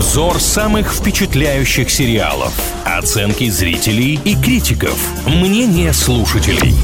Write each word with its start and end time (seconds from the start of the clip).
Обзор 0.00 0.40
самых 0.40 0.94
впечатляющих 0.94 1.90
сериалов. 1.90 2.54
Оценки 2.86 3.50
зрителей 3.50 4.18
и 4.24 4.34
критиков. 4.34 4.98
Мнение 5.26 5.92
слушателей. 5.92 6.74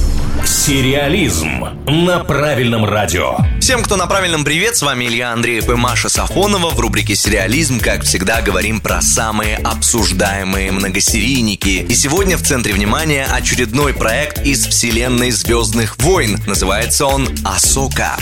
Сериализм 0.45 1.65
на 1.87 2.19
правильном 2.25 2.85
радио. 2.85 3.39
Всем, 3.59 3.83
кто 3.83 3.97
на 3.97 4.07
правильном 4.07 4.45
привет, 4.45 4.77
с 4.77 4.83
вами 4.83 5.07
Илья 5.07 5.33
Андреев 5.33 5.67
и 5.71 5.77
Маша 5.77 6.11
Сафонова. 6.11 6.69
В 6.69 6.79
рубрике 6.79 7.17
«Сериализм», 7.17 7.81
как 7.81 8.03
всегда, 8.03 8.43
говорим 8.43 8.81
про 8.81 9.01
самые 9.01 9.57
обсуждаемые 9.57 10.71
многосерийники. 10.71 11.87
И 11.89 11.95
сегодня 11.95 12.37
в 12.37 12.43
центре 12.43 12.75
внимания 12.75 13.27
очередной 13.33 13.95
проект 13.95 14.45
из 14.45 14.67
вселенной 14.67 15.31
«Звездных 15.31 15.97
войн». 15.99 16.39
Называется 16.47 17.07
он 17.07 17.27
«Асока». 17.45 18.19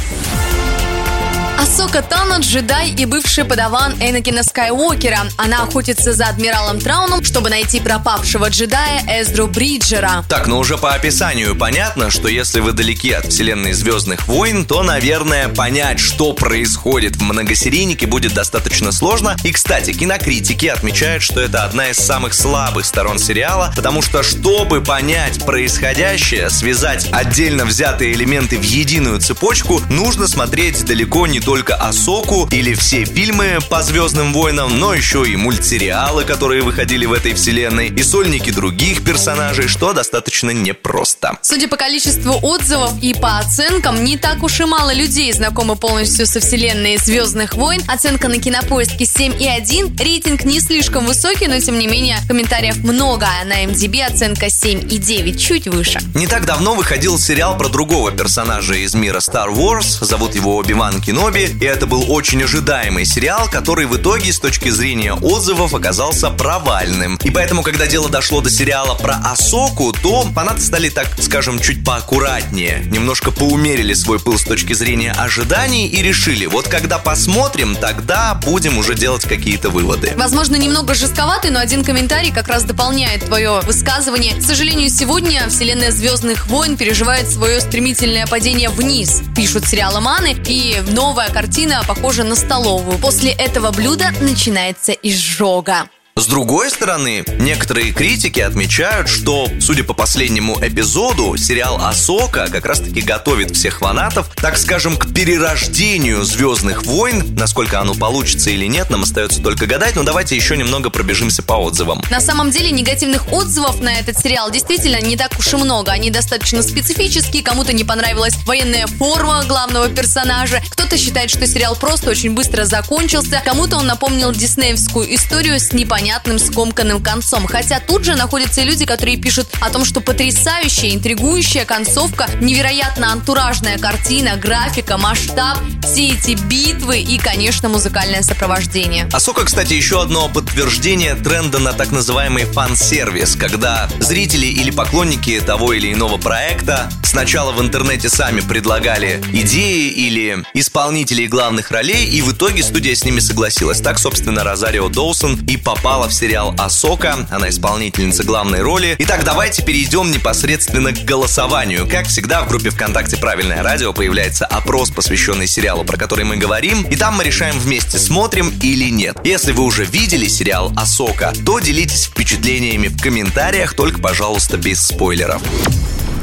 Асока 1.64 2.02
Тано– 2.02 2.36
джедай 2.40 2.90
и 2.90 3.06
бывший 3.06 3.46
подаван 3.46 3.94
Энакина 3.94 4.42
Скайуокера. 4.42 5.20
Она 5.38 5.62
охотится 5.62 6.12
за 6.12 6.26
адмиралом 6.26 6.78
Трауном, 6.78 7.24
чтобы 7.24 7.48
найти 7.48 7.80
пропавшего 7.80 8.50
джедая 8.50 9.02
Эздру 9.08 9.46
Бриджера. 9.46 10.26
Так, 10.28 10.46
но 10.46 10.58
уже 10.58 10.76
по 10.76 10.92
описанию 10.92 11.56
понятно, 11.56 12.10
что 12.10 12.28
если 12.28 12.60
вы 12.60 12.72
далеки 12.72 13.12
от 13.12 13.28
вселенной 13.28 13.72
Звездных 13.72 14.28
войн, 14.28 14.66
то, 14.66 14.82
наверное, 14.82 15.48
понять, 15.48 16.00
что 16.00 16.34
происходит 16.34 17.16
в 17.16 17.22
многосерийнике 17.22 18.06
будет 18.06 18.34
достаточно 18.34 18.92
сложно. 18.92 19.34
И, 19.42 19.50
кстати, 19.50 19.94
кинокритики 19.94 20.66
отмечают, 20.66 21.22
что 21.22 21.40
это 21.40 21.64
одна 21.64 21.88
из 21.88 21.96
самых 21.96 22.34
слабых 22.34 22.84
сторон 22.84 23.18
сериала, 23.18 23.72
потому 23.74 24.02
что, 24.02 24.22
чтобы 24.22 24.82
понять 24.82 25.42
происходящее, 25.46 26.50
связать 26.50 27.08
отдельно 27.10 27.64
взятые 27.64 28.12
элементы 28.12 28.58
в 28.58 28.62
единую 28.62 29.18
цепочку, 29.18 29.80
нужно 29.88 30.28
смотреть 30.28 30.84
далеко 30.84 31.26
не 31.26 31.40
только 31.40 31.53
Асоку 31.62 32.48
или 32.50 32.74
все 32.74 33.04
фильмы 33.04 33.58
по 33.70 33.82
Звездным 33.82 34.32
войнам, 34.32 34.80
но 34.80 34.92
еще 34.92 35.24
и 35.28 35.36
мультсериалы, 35.36 36.24
которые 36.24 36.62
выходили 36.62 37.06
в 37.06 37.12
этой 37.12 37.34
вселенной, 37.34 37.88
и 37.88 38.02
сольники 38.02 38.50
других 38.50 39.04
персонажей, 39.04 39.68
что 39.68 39.92
достаточно 39.92 40.50
непросто. 40.50 41.38
Судя 41.42 41.68
по 41.68 41.76
количеству 41.76 42.38
отзывов 42.42 42.92
и 43.00 43.14
по 43.14 43.38
оценкам, 43.38 44.02
не 44.02 44.16
так 44.16 44.42
уж 44.42 44.60
и 44.60 44.64
мало 44.64 44.92
людей 44.92 45.32
знакомы 45.32 45.76
полностью 45.76 46.26
со 46.26 46.40
вселенной 46.40 46.96
Звездных 46.96 47.54
войн. 47.54 47.82
Оценка 47.86 48.28
на 48.28 48.38
кинопоиске 48.38 49.04
7,1, 49.04 49.96
рейтинг 50.02 50.44
не 50.44 50.60
слишком 50.60 51.06
высокий, 51.06 51.46
но 51.46 51.60
тем 51.60 51.78
не 51.78 51.86
менее 51.86 52.18
комментариев 52.26 52.78
много, 52.78 53.28
а 53.40 53.44
на 53.44 53.64
MDB 53.64 54.02
оценка 54.02 54.46
7,9, 54.46 55.38
чуть 55.38 55.68
выше. 55.68 56.00
Не 56.14 56.26
так 56.26 56.46
давно 56.46 56.74
выходил 56.74 57.18
сериал 57.18 57.56
про 57.56 57.68
другого 57.68 58.10
персонажа 58.10 58.74
из 58.74 58.94
мира 58.94 59.18
Star 59.18 59.54
Wars, 59.54 60.04
зовут 60.04 60.34
его 60.34 60.56
Оби-Ван 60.56 61.00
Кеноби, 61.00 61.43
Кеноби, 61.44 61.64
и 61.64 61.66
это 61.66 61.86
был 61.86 62.10
очень 62.10 62.42
ожидаемый 62.42 63.04
сериал, 63.04 63.48
который 63.50 63.86
в 63.86 63.96
итоге 63.96 64.32
с 64.32 64.38
точки 64.38 64.68
зрения 64.70 65.12
отзывов 65.12 65.74
оказался 65.74 66.30
провальным. 66.30 67.18
И 67.22 67.30
поэтому, 67.30 67.62
когда 67.62 67.86
дело 67.86 68.08
дошло 68.08 68.40
до 68.40 68.50
сериала 68.50 68.94
про 68.94 69.16
Асоку, 69.24 69.92
то 69.92 70.22
фанаты 70.34 70.60
стали, 70.60 70.88
так 70.88 71.08
скажем, 71.20 71.60
чуть 71.60 71.84
поаккуратнее, 71.84 72.84
немножко 72.86 73.30
поумерили 73.30 73.94
свой 73.94 74.18
пыл 74.18 74.38
с 74.38 74.44
точки 74.44 74.72
зрения 74.72 75.12
ожиданий 75.12 75.86
и 75.86 76.02
решили, 76.02 76.46
вот 76.46 76.68
когда 76.68 76.98
посмотрим, 76.98 77.76
тогда 77.76 78.34
будем 78.34 78.78
уже 78.78 78.94
делать 78.94 79.24
какие-то 79.24 79.70
выводы. 79.70 80.12
Возможно, 80.16 80.56
немного 80.56 80.94
жестковатый, 80.94 81.50
но 81.50 81.60
один 81.60 81.84
комментарий 81.84 82.32
как 82.32 82.48
раз 82.48 82.64
дополняет 82.64 83.24
твое 83.24 83.60
высказывание. 83.60 84.34
К 84.34 84.42
сожалению, 84.42 84.90
сегодня 84.90 85.48
вселенная 85.48 85.90
Звездных 85.90 86.46
войн 86.46 86.76
переживает 86.76 87.30
свое 87.30 87.60
стремительное 87.60 88.26
падение 88.26 88.68
вниз, 88.68 89.22
пишут 89.36 89.66
сериаломаны, 89.66 90.36
и 90.46 90.82
Новая 90.92 91.23
картина 91.32 91.82
похожа 91.86 92.24
на 92.24 92.34
столовую. 92.34 92.98
После 92.98 93.30
этого 93.32 93.70
блюда 93.70 94.12
начинается 94.20 94.92
изжога. 94.92 95.88
С 96.16 96.26
другой 96.26 96.70
стороны, 96.70 97.24
некоторые 97.40 97.90
критики 97.90 98.38
отмечают, 98.38 99.08
что, 99.08 99.48
судя 99.60 99.82
по 99.82 99.94
последнему 99.94 100.56
эпизоду, 100.62 101.36
сериал 101.36 101.84
Асока 101.84 102.46
как 102.52 102.66
раз-таки 102.66 103.00
готовит 103.00 103.56
всех 103.56 103.80
фанатов, 103.80 104.30
так 104.36 104.56
скажем, 104.56 104.96
к 104.96 105.12
перерождению 105.12 106.22
Звездных 106.22 106.84
войн. 106.84 107.34
Насколько 107.34 107.80
оно 107.80 107.94
получится 107.94 108.50
или 108.50 108.66
нет, 108.66 108.90
нам 108.90 109.02
остается 109.02 109.42
только 109.42 109.66
гадать, 109.66 109.96
но 109.96 110.04
давайте 110.04 110.36
еще 110.36 110.56
немного 110.56 110.88
пробежимся 110.88 111.42
по 111.42 111.54
отзывам. 111.54 112.00
На 112.12 112.20
самом 112.20 112.52
деле 112.52 112.70
негативных 112.70 113.32
отзывов 113.32 113.80
на 113.80 113.98
этот 113.98 114.16
сериал 114.16 114.52
действительно 114.52 115.00
не 115.00 115.16
так 115.16 115.36
уж 115.36 115.52
и 115.52 115.56
много. 115.56 115.90
Они 115.90 116.10
достаточно 116.10 116.62
специфические, 116.62 117.42
кому-то 117.42 117.72
не 117.72 117.82
понравилась 117.82 118.36
военная 118.46 118.86
форма 118.86 119.42
главного 119.48 119.88
персонажа, 119.88 120.62
кто-то 120.70 120.96
считает, 120.96 121.30
что 121.30 121.44
сериал 121.48 121.74
просто 121.74 122.10
очень 122.10 122.34
быстро 122.34 122.66
закончился, 122.66 123.42
кому-то 123.44 123.78
он 123.78 123.88
напомнил 123.88 124.30
диснеевскую 124.30 125.12
историю 125.12 125.58
с 125.58 125.72
непонятным 125.72 126.03
непонятным 126.04 126.38
скомканным 126.38 127.02
концом. 127.02 127.46
Хотя 127.46 127.80
тут 127.80 128.04
же 128.04 128.14
находятся 128.14 128.62
люди, 128.62 128.84
которые 128.84 129.16
пишут 129.16 129.48
о 129.60 129.70
том, 129.70 129.86
что 129.86 130.02
потрясающая, 130.02 130.94
интригующая 130.94 131.64
концовка, 131.64 132.28
невероятно 132.42 133.10
антуражная 133.10 133.78
картина, 133.78 134.36
графика, 134.36 134.98
масштаб, 134.98 135.58
все 135.82 136.08
эти 136.08 136.32
битвы 136.32 137.00
и, 137.00 137.16
конечно, 137.16 137.70
музыкальное 137.70 138.22
сопровождение. 138.22 139.08
Асока, 139.14 139.44
кстати, 139.44 139.72
еще 139.72 140.02
одно 140.02 140.28
подтверждение 140.28 141.14
тренда 141.14 141.58
на 141.58 141.72
так 141.72 141.90
называемый 141.90 142.44
фан-сервис, 142.44 143.34
когда 143.34 143.88
зрители 143.98 144.46
или 144.46 144.70
поклонники 144.70 145.40
того 145.40 145.72
или 145.72 145.90
иного 145.90 146.18
проекта 146.18 146.90
сначала 147.02 147.52
в 147.52 147.60
интернете 147.62 148.10
сами 148.10 148.40
предлагали 148.40 149.22
идеи 149.32 149.88
или 149.88 150.44
исполнителей 150.52 151.28
главных 151.28 151.70
ролей, 151.70 152.06
и 152.06 152.20
в 152.20 152.32
итоге 152.32 152.62
студия 152.62 152.94
с 152.94 153.04
ними 153.04 153.20
согласилась. 153.20 153.80
Так, 153.80 153.98
собственно, 153.98 154.42
Розарио 154.44 154.88
Доусон 154.88 155.40
и 155.46 155.56
попал 155.56 155.93
попала 155.94 156.08
в 156.08 156.14
сериал 156.14 156.52
«Асока». 156.58 157.24
Она 157.30 157.50
исполнительница 157.50 158.24
главной 158.24 158.62
роли. 158.62 158.96
Итак, 158.98 159.22
давайте 159.22 159.62
перейдем 159.62 160.10
непосредственно 160.10 160.92
к 160.92 161.04
голосованию. 161.04 161.86
Как 161.88 162.08
всегда, 162.08 162.42
в 162.42 162.48
группе 162.48 162.70
ВКонтакте 162.70 163.16
«Правильное 163.16 163.62
радио» 163.62 163.92
появляется 163.92 164.44
опрос, 164.44 164.90
посвященный 164.90 165.46
сериалу, 165.46 165.84
про 165.84 165.96
который 165.96 166.24
мы 166.24 166.36
говорим. 166.36 166.82
И 166.90 166.96
там 166.96 167.14
мы 167.14 167.22
решаем 167.22 167.56
вместе, 167.60 168.00
смотрим 168.00 168.52
или 168.60 168.90
нет. 168.90 169.18
Если 169.22 169.52
вы 169.52 169.62
уже 169.62 169.84
видели 169.84 170.26
сериал 170.26 170.72
«Асока», 170.76 171.32
то 171.46 171.60
делитесь 171.60 172.06
впечатлениями 172.06 172.88
в 172.88 173.00
комментариях, 173.00 173.74
только, 173.74 174.00
пожалуйста, 174.00 174.56
без 174.56 174.84
спойлеров. 174.84 175.42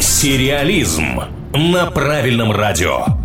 Сериализм 0.01 1.21
на 1.53 1.85
правильном 1.85 2.51
радио. 2.51 3.20